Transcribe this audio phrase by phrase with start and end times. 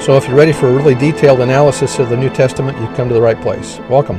[0.00, 3.08] So if you're ready for a really detailed analysis of the New Testament, you've come
[3.08, 3.78] to the right place.
[3.90, 4.18] Welcome.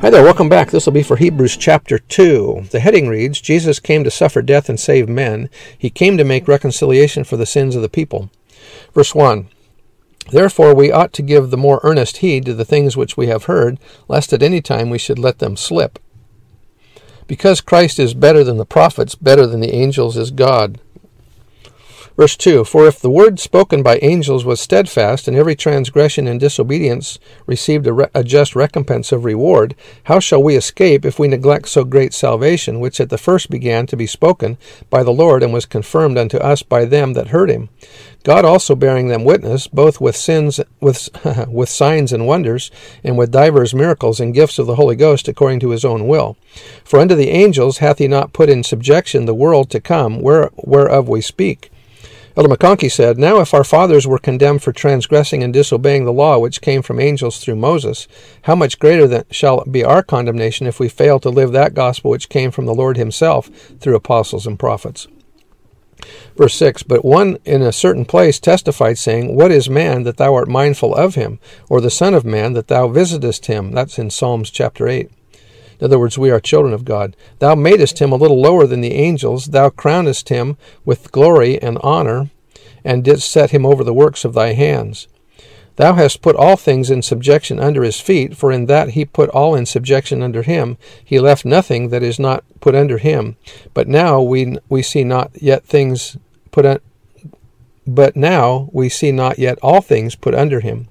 [0.00, 0.70] Hi there, welcome back.
[0.70, 2.66] This will be for Hebrews chapter 2.
[2.70, 5.48] The heading reads Jesus came to suffer death and save men.
[5.76, 8.30] He came to make reconciliation for the sins of the people.
[8.92, 9.48] Verse 1
[10.30, 13.44] Therefore we ought to give the more earnest heed to the things which we have
[13.44, 15.98] heard, lest at any time we should let them slip.
[17.26, 20.80] Because Christ is better than the prophets, better than the angels is God.
[22.16, 26.40] Verse 2 For if the word spoken by angels was steadfast, and every transgression and
[26.40, 31.28] disobedience received a, re- a, just recompense of reward, how shall we escape if we
[31.28, 34.56] neglect so great salvation, which at the first began to be spoken
[34.88, 37.68] by the Lord, and was confirmed unto us by them that heard him?
[38.24, 41.10] God also bearing them witness, both with sins, with,
[41.48, 42.70] with signs and wonders,
[43.04, 46.38] and with divers miracles and gifts of the Holy Ghost, according to his own will.
[46.82, 50.50] For unto the angels hath he not put in subjection the world to come, where,
[50.56, 51.70] whereof we speak.
[52.36, 56.38] Elder McConkie said, Now if our fathers were condemned for transgressing and disobeying the law
[56.38, 58.06] which came from angels through Moses,
[58.42, 62.10] how much greater than shall be our condemnation if we fail to live that gospel
[62.10, 63.46] which came from the Lord himself
[63.80, 65.08] through apostles and prophets?
[66.36, 70.34] Verse 6 But one in a certain place testified, saying, What is man that thou
[70.34, 71.38] art mindful of him,
[71.70, 73.72] or the Son of man that thou visitest him?
[73.72, 75.10] That's in Psalms chapter 8.
[75.80, 77.16] In other words, we are children of God.
[77.38, 79.46] Thou madest him a little lower than the angels.
[79.46, 82.30] Thou crownest him with glory and honor,
[82.84, 85.08] and didst set him over the works of thy hands.
[85.76, 89.28] Thou hast put all things in subjection under his feet, for in that he put
[89.30, 93.36] all in subjection under him, he left nothing that is not put under him.
[93.74, 96.16] But now we we see not yet things
[96.50, 96.80] put un,
[97.86, 100.88] but now we see not yet all things put under him.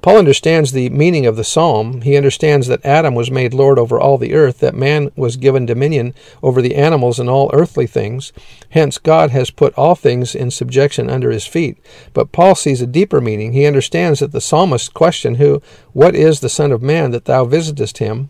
[0.00, 2.02] Paul understands the meaning of the psalm.
[2.02, 5.66] He understands that Adam was made Lord over all the earth, that man was given
[5.66, 8.32] dominion over the animals and all earthly things.
[8.70, 11.78] Hence, God has put all things in subjection under his feet.
[12.12, 13.52] But Paul sees a deeper meaning.
[13.52, 15.60] He understands that the psalmist's question, Who,
[15.92, 18.28] what is the Son of Man that thou visitest him?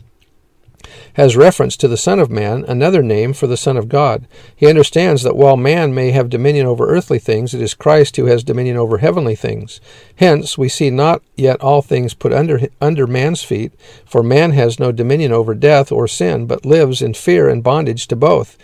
[1.14, 4.26] Has reference to the Son of Man, another name for the Son of God.
[4.54, 8.26] He understands that while man may have dominion over earthly things, it is Christ who
[8.26, 9.81] has dominion over heavenly things.
[10.16, 13.72] Hence, we see not yet all things put under, under man's feet,
[14.04, 18.06] for man has no dominion over death or sin, but lives in fear and bondage
[18.08, 18.56] to both.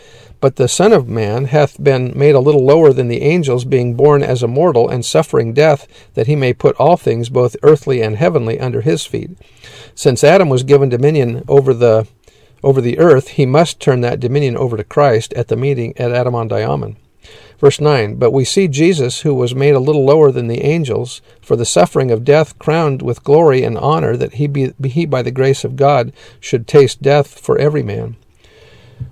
[0.45, 3.95] But the Son of Man hath been made a little lower than the angels, being
[3.95, 8.03] born as a mortal, and suffering death, that he may put all things, both earthly
[8.03, 9.31] and heavenly, under his feet.
[9.95, 12.07] Since Adam was given dominion over the
[12.65, 16.11] over the earth, he must turn that dominion over to Christ at the meeting at
[16.11, 16.97] Adam-ondi-Ahman.
[17.59, 21.23] Verse 9 But we see Jesus, who was made a little lower than the angels,
[21.41, 25.23] for the suffering of death, crowned with glory and honor, that he, be, he by
[25.23, 28.17] the grace of God should taste death for every man.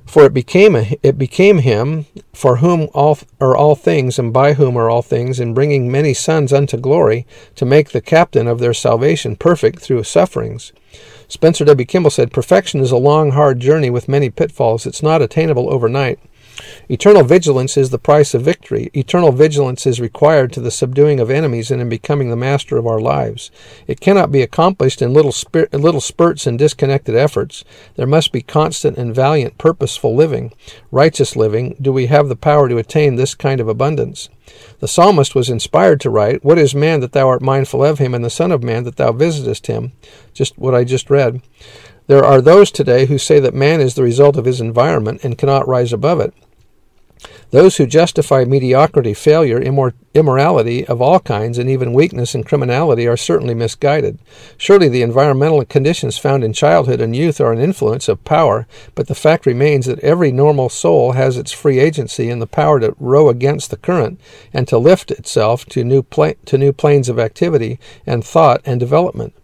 [0.07, 4.53] For it became a, it became him for whom all are all things, and by
[4.55, 7.27] whom are all things, in bringing many sons unto glory,
[7.57, 10.73] to make the captain of their salvation perfect through sufferings.
[11.29, 11.87] Spencer W.
[11.87, 14.85] Kimball said, Perfection is a long, hard journey with many pitfalls.
[14.85, 16.19] It's not attainable overnight.
[16.89, 18.91] Eternal vigilance is the price of victory.
[18.95, 22.87] Eternal vigilance is required to the subduing of enemies and in becoming the master of
[22.87, 23.51] our lives.
[23.87, 27.65] It cannot be accomplished in little, spir- little spurts and disconnected efforts.
[27.97, 30.53] There must be constant and valiant, purposeful living,
[30.91, 31.77] righteous living.
[31.81, 34.29] Do we have the power to attain this kind of abundance?
[34.81, 38.15] The psalmist was inspired to write, What is man that thou art mindful of him,
[38.15, 39.93] and the Son of Man that thou visitest him?
[40.35, 41.41] Just what I just read.
[42.09, 45.39] There are those today who say that man is the result of his environment and
[45.39, 46.35] cannot rise above it.
[47.51, 53.07] Those who justify mediocrity, failure, immor- immorality of all kinds, and even weakness and criminality
[53.07, 54.19] are certainly misguided.
[54.57, 59.07] Surely the environmental conditions found in childhood and youth are an influence of power, but
[59.07, 62.97] the fact remains that every normal soul has its free agency and the power to
[62.99, 64.19] row against the current
[64.53, 68.81] and to lift itself to new, pla- to new planes of activity and thought and
[68.81, 69.35] development.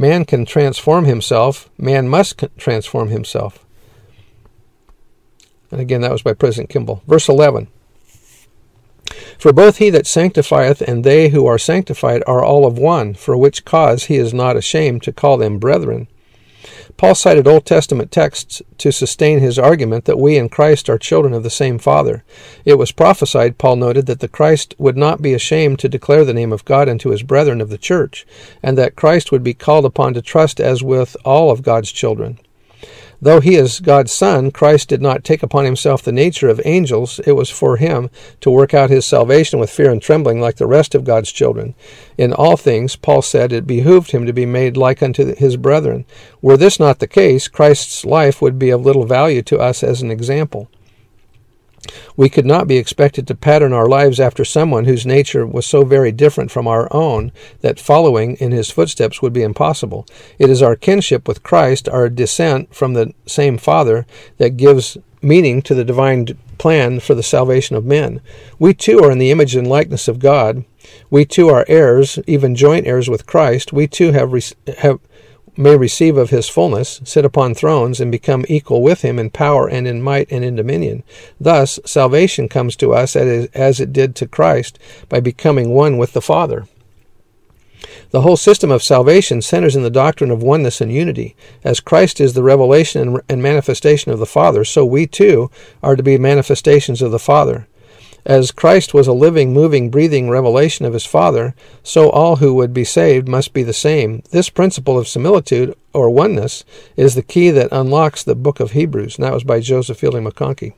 [0.00, 3.66] Man can transform himself, man must transform himself.
[5.70, 7.02] And again, that was by President Kimball.
[7.06, 7.68] Verse 11
[9.36, 13.36] For both he that sanctifieth and they who are sanctified are all of one, for
[13.36, 16.08] which cause he is not ashamed to call them brethren.
[16.96, 21.34] Paul cited Old Testament texts to sustain his argument that we in Christ are children
[21.34, 22.24] of the same Father.
[22.64, 26.34] It was prophesied, Paul noted, that the Christ would not be ashamed to declare the
[26.34, 28.26] name of God unto his brethren of the church,
[28.62, 32.38] and that Christ would be called upon to trust as with all of God's children.
[33.22, 37.20] Though he is God's Son, Christ did not take upon himself the nature of angels.
[37.26, 38.08] It was for him
[38.40, 41.74] to work out his salvation with fear and trembling like the rest of God's children.
[42.16, 46.06] In all things, Paul said, it behooved him to be made like unto his brethren.
[46.40, 50.00] Were this not the case, Christ's life would be of little value to us as
[50.00, 50.70] an example.
[52.16, 55.84] We could not be expected to pattern our lives after someone whose nature was so
[55.84, 60.06] very different from our own that following in his footsteps would be impossible.
[60.38, 64.06] It is our kinship with Christ, our descent from the same Father,
[64.38, 66.26] that gives meaning to the divine
[66.58, 68.20] plan for the salvation of men.
[68.58, 70.64] We too are in the image and likeness of God.
[71.10, 73.72] We too are heirs, even joint heirs with Christ.
[73.72, 74.32] We too have,
[74.78, 75.00] have
[75.56, 79.68] may receive of his fullness, sit upon thrones, and become equal with him in power
[79.68, 81.02] and in might and in dominion.
[81.40, 86.22] Thus, salvation comes to us as it did to Christ by becoming one with the
[86.22, 86.66] Father.
[88.10, 91.36] The whole system of salvation centers in the doctrine of oneness and unity.
[91.64, 95.50] As Christ is the revelation and manifestation of the Father, so we too
[95.82, 97.68] are to be manifestations of the Father.
[98.24, 102.74] As Christ was a living, moving, breathing revelation of his Father, so all who would
[102.74, 104.22] be saved must be the same.
[104.30, 106.64] This principle of similitude, or oneness,
[106.96, 109.16] is the key that unlocks the book of Hebrews.
[109.16, 110.74] And that was by Joseph Fielding McConkie.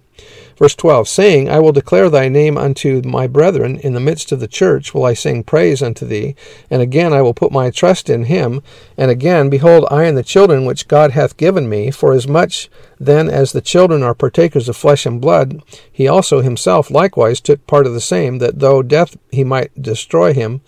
[0.59, 4.41] Verse 12, saying, I will declare thy name unto my brethren, in the midst of
[4.41, 6.37] the church will I sing praise unto thee,
[6.70, 8.62] and again I will put my trust in him,
[8.97, 12.70] and again, behold, I and the children which God hath given me, for as much
[13.00, 17.67] then as the children are partakers of flesh and blood, he also himself likewise took
[17.67, 20.61] part of the same, that though death he might destroy him,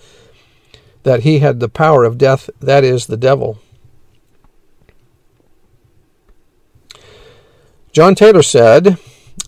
[1.04, 3.58] that he had the power of death, that is, the devil.
[7.92, 8.98] John Taylor said,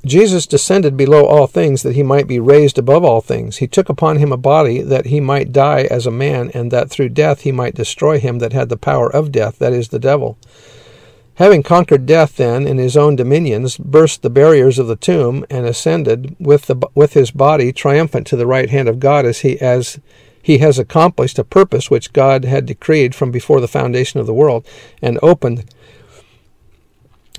[0.04, 3.56] Jesus descended below all things that he might be raised above all things.
[3.56, 6.90] He took upon him a body that he might die as a man, and that
[6.90, 9.98] through death he might destroy him that had the power of death, that is, the
[9.98, 10.38] devil.
[11.34, 15.66] Having conquered death, then, in his own dominions, burst the barriers of the tomb, and
[15.66, 19.60] ascended with, the, with his body triumphant to the right hand of God as he,
[19.60, 20.00] as
[20.40, 24.32] he has accomplished a purpose which God had decreed from before the foundation of the
[24.32, 24.66] world,
[25.02, 25.64] and opened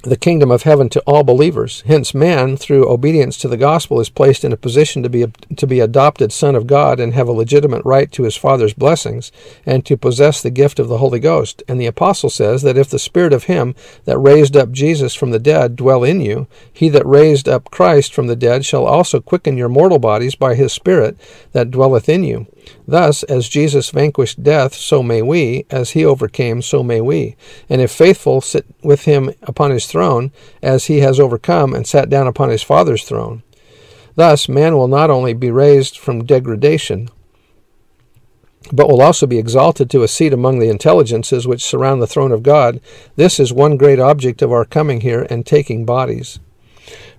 [0.04, 1.84] the kingdom of heaven to all believers.
[1.86, 5.68] Hence, man, through obedience to the gospel, is placed in a position to be to
[5.68, 9.32] be adopted son of God and have a legitimate right to his Father's blessings
[9.66, 11.64] and to possess the gift of the Holy Ghost.
[11.68, 15.32] And the apostle says that if the Spirit of Him that raised up Jesus from
[15.32, 19.20] the dead dwell in you, He that raised up Christ from the dead shall also
[19.20, 21.18] quicken your mortal bodies by His Spirit
[21.52, 22.48] that dwelleth in you.
[22.88, 27.36] Thus, as Jesus vanquished death, so may we, as he overcame, so may we.
[27.70, 30.32] And if faithful, sit with him upon his throne,
[30.62, 33.44] as he has overcome and sat down upon his Father's throne.
[34.16, 37.10] Thus, man will not only be raised from degradation,
[38.72, 42.32] but will also be exalted to a seat among the intelligences which surround the throne
[42.32, 42.82] of God.
[43.16, 46.40] This is one great object of our coming here and taking bodies.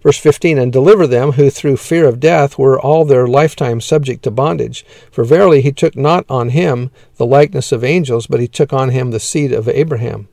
[0.02, 4.22] Verse 15 And deliver them who through fear of death were all their lifetime subject
[4.24, 4.84] to bondage.
[5.10, 8.90] For verily he took not on him the likeness of angels, but he took on
[8.90, 10.28] him the seed of Abraham.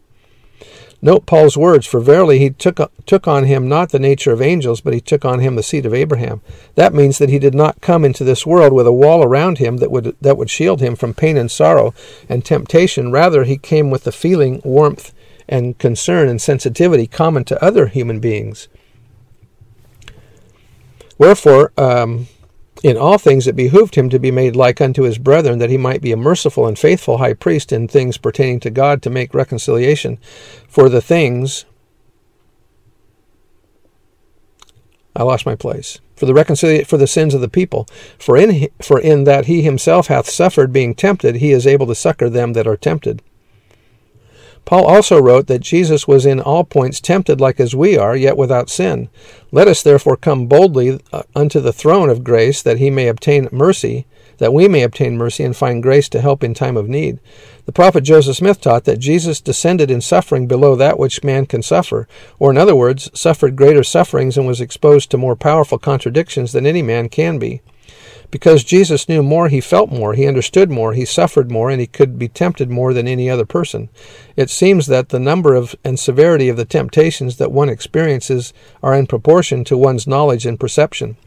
[1.05, 4.81] Note Paul's words, for verily he took, took on him not the nature of angels,
[4.81, 6.41] but he took on him the seed of Abraham.
[6.73, 9.77] That means that he did not come into this world with a wall around him
[9.77, 11.93] that would, that would shield him from pain and sorrow
[12.27, 13.11] and temptation.
[13.11, 15.13] Rather, he came with the feeling, warmth,
[15.47, 18.67] and concern and sensitivity common to other human beings.
[21.19, 22.29] Wherefore, um,
[22.85, 25.77] in all things it behooved him to be made like unto his brethren, that he
[25.77, 29.33] might be a merciful and faithful high priest in things pertaining to God to make
[29.33, 30.19] reconciliation
[30.67, 31.65] for the things.
[35.15, 35.99] I lost my place.
[36.15, 37.87] For the reconcilia- for the sins of the people.
[38.19, 41.95] For in for in that he himself hath suffered being tempted, he is able to
[41.95, 43.23] succor them that are tempted.
[44.65, 48.35] Paul also wrote that Jesus was in all points tempted like as we are, yet
[48.35, 49.09] without sin.
[49.51, 53.47] Let us therefore come boldly uh, unto the throne of grace, that he may obtain
[53.51, 54.07] mercy,
[54.37, 57.19] that we may obtain mercy and find grace to help in time of need.
[57.65, 61.61] The prophet Joseph Smith taught that Jesus descended in suffering below that which man can
[61.61, 62.07] suffer,
[62.39, 66.65] or in other words, suffered greater sufferings and was exposed to more powerful contradictions than
[66.65, 67.61] any man can be.
[68.31, 71.87] Because Jesus knew more, he felt more, he understood more, he suffered more, and he
[71.87, 73.89] could be tempted more than any other person.
[74.35, 78.53] It seems that the number of and severity of the temptations that one experiences
[78.83, 81.17] are in proportion to one's knowledge and perception.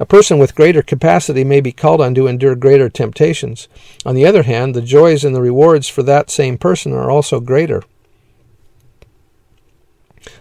[0.00, 3.68] A person with greater capacity may be called on to endure greater temptations.
[4.06, 7.38] On the other hand, the joys and the rewards for that same person are also
[7.38, 7.82] greater.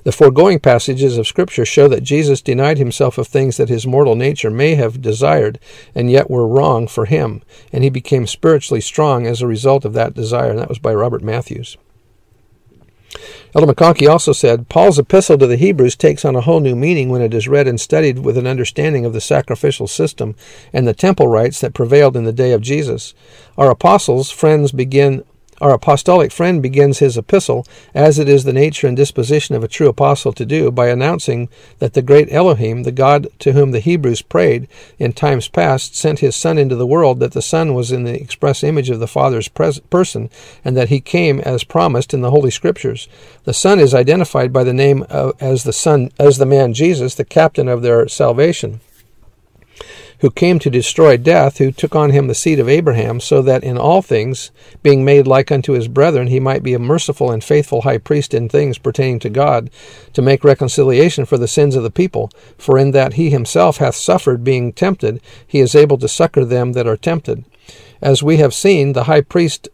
[0.03, 4.15] The foregoing passages of Scripture show that Jesus denied himself of things that his mortal
[4.15, 5.59] nature may have desired
[5.93, 7.41] and yet were wrong for him,
[7.73, 10.51] and he became spiritually strong as a result of that desire.
[10.51, 11.77] And that was by Robert Matthews.
[13.55, 17.09] Elder McConkie also said Paul's epistle to the Hebrews takes on a whole new meaning
[17.09, 20.35] when it is read and studied with an understanding of the sacrificial system
[20.71, 23.15] and the temple rites that prevailed in the day of Jesus.
[23.57, 25.23] Our apostles, friends, begin
[25.61, 29.67] our apostolic friend begins his epistle, as it is the nature and disposition of a
[29.67, 31.49] true apostle to do, by announcing
[31.79, 36.19] that the great Elohim, the God to whom the Hebrews prayed in times past, sent
[36.19, 39.07] his Son into the world, that the Son was in the express image of the
[39.07, 40.29] Father's pres- person,
[40.63, 43.07] and that he came as promised in the Holy Scriptures.
[43.43, 47.15] The Son is identified by the name of, as the Son, as the man Jesus,
[47.15, 48.81] the captain of their salvation
[50.19, 53.63] who came to destroy death, who took on him the seed of Abraham, so that
[53.63, 54.51] in all things,
[54.83, 58.33] being made like unto his brethren, he might be a merciful and faithful high priest
[58.33, 59.69] in things pertaining to God,
[60.13, 62.29] to make reconciliation for the sins of the people.
[62.57, 66.73] For in that he himself hath suffered being tempted, he is able to succor them
[66.73, 67.45] that are tempted.
[68.01, 69.69] As we have seen, the high priest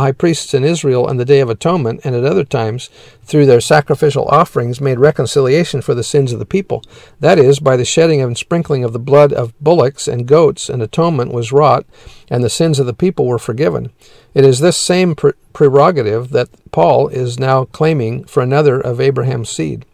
[0.00, 2.88] high priests in Israel on the Day of Atonement and at other times,
[3.24, 6.82] through their sacrificial offerings, made reconciliation for the sins of the people.
[7.20, 10.80] That is, by the shedding and sprinkling of the blood of bullocks and goats, an
[10.80, 11.86] atonement was wrought,
[12.30, 13.90] and the sins of the people were forgiven.
[14.34, 15.14] It is this same
[15.52, 19.84] prerogative that Paul is now claiming for another of Abraham's seed.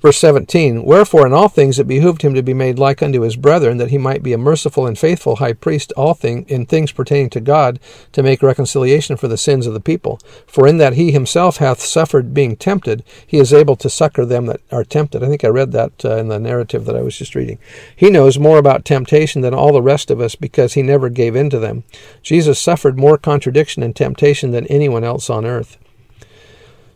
[0.00, 3.36] Verse 17 Wherefore in all things it behooved him to be made like unto his
[3.36, 6.92] brethren, that he might be a merciful and faithful high priest all thing, in things
[6.92, 7.80] pertaining to God,
[8.12, 10.18] to make reconciliation for the sins of the people.
[10.46, 14.46] For in that he himself hath suffered being tempted, he is able to succor them
[14.46, 15.22] that are tempted.
[15.22, 17.58] I think I read that uh, in the narrative that I was just reading.
[17.94, 21.34] He knows more about temptation than all the rest of us because he never gave
[21.34, 21.84] in to them.
[22.22, 25.76] Jesus suffered more contradiction and temptation than anyone else on earth.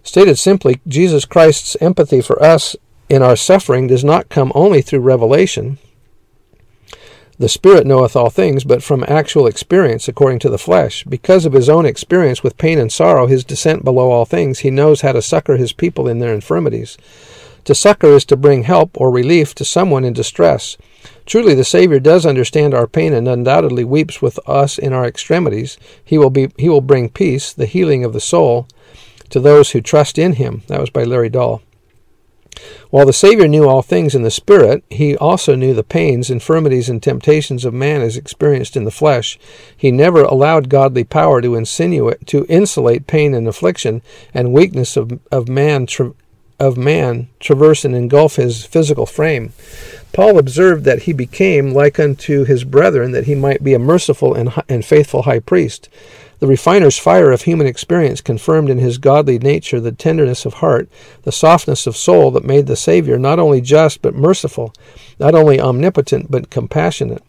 [0.02, 2.75] Stated simply, Jesus Christ's empathy for us
[3.12, 5.76] in our suffering does not come only through revelation.
[7.38, 11.04] The Spirit knoweth all things, but from actual experience according to the flesh.
[11.04, 14.71] Because of his own experience with pain and sorrow, his descent below all things, he
[14.71, 16.97] knows how to succor his people in their infirmities.
[17.64, 20.78] To succor is to bring help or relief to someone in distress.
[21.26, 25.76] Truly, the Savior does understand our pain and undoubtedly weeps with us in our extremities.
[26.02, 28.69] He will, be, he will bring peace, the healing of the soul,
[29.28, 30.62] to those who trust in him.
[30.69, 31.61] That was by Larry Dahl.
[32.90, 36.88] While the Savior knew all things in the Spirit, he also knew the pains, infirmities,
[36.88, 39.38] and temptations of man as experienced in the flesh.
[39.76, 44.02] He never allowed godly power to insinuate, to insulate pain and affliction
[44.35, 46.14] and weakness of, of man tra-
[46.61, 49.52] of man traverse and engulf his physical frame.
[50.12, 54.35] Paul observed that he became like unto his brethren, that he might be a merciful
[54.35, 55.88] and, and faithful high priest.
[56.42, 60.88] The refiner's fire of human experience confirmed in his godly nature the tenderness of heart,
[61.22, 64.75] the softness of soul that made the Savior not only just but merciful,
[65.20, 67.22] not only omnipotent but compassionate.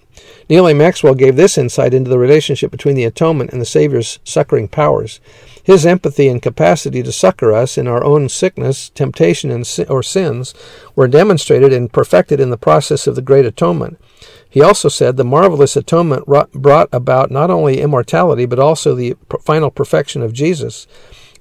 [0.49, 0.73] Neal A.
[0.73, 5.19] Maxwell gave this insight into the relationship between the atonement and the Savior's succoring powers.
[5.63, 10.53] His empathy and capacity to succor us in our own sickness, temptation, and or sins
[10.95, 13.97] were demonstrated and perfected in the process of the Great Atonement.
[14.49, 19.71] He also said the marvelous atonement brought about not only immortality, but also the final
[19.71, 20.85] perfection of Jesus,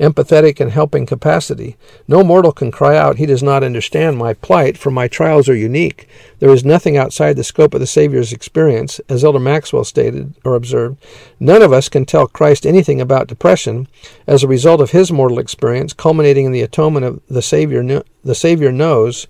[0.03, 1.77] empathetic and helping capacity.
[2.09, 5.55] No mortal can cry out, He does not understand my plight, for my trials are
[5.55, 6.09] unique.
[6.41, 10.57] There is nothing outside the scope of the Savior's experience, as Elder Maxwell stated or
[10.57, 10.99] observed.
[11.39, 13.87] None of us can tell Christ anything about depression
[14.27, 18.03] as a result of his mortal experience, culminating in the atonement of the Savior.
[18.25, 19.29] The Savior knows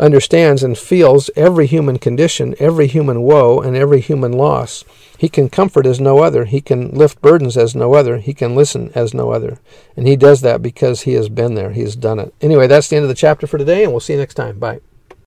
[0.00, 4.84] understands and feels every human condition, every human woe, and every human loss.
[5.18, 6.44] He can comfort as no other.
[6.44, 8.18] He can lift burdens as no other.
[8.18, 9.60] He can listen as no other.
[9.96, 11.70] And he does that because he has been there.
[11.70, 12.34] He has done it.
[12.40, 14.58] Anyway, that's the end of the chapter for today, and we'll see you next time.
[14.58, 14.80] Bye.